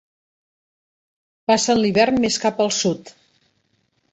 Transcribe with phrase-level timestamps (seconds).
[1.51, 3.13] Passen l'hivern més cap al sud.